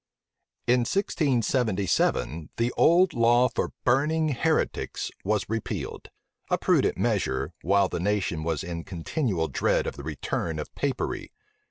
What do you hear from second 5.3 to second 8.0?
repealed; a prudent measure, while the